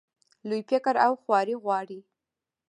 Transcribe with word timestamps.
لوی 0.47 0.61
فکر 0.69 0.95
او 1.05 1.13
خواري 1.21 1.55
غواړي. 1.63 1.99